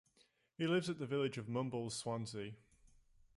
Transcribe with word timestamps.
He 0.57 0.65
lives 0.65 0.89
at 0.89 0.97
the 0.97 1.05
village 1.05 1.37
of 1.37 1.47
Mumbles, 1.47 1.95
Swansea. 1.95 2.53